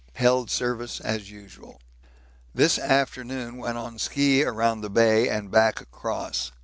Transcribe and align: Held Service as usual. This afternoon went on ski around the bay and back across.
Held 0.15 0.49
Service 0.49 0.99
as 0.99 1.29
usual. 1.29 1.79
This 2.55 2.79
afternoon 2.79 3.57
went 3.57 3.77
on 3.77 3.99
ski 3.99 4.43
around 4.43 4.81
the 4.81 4.89
bay 4.89 5.29
and 5.29 5.51
back 5.51 5.79
across. 5.79 6.51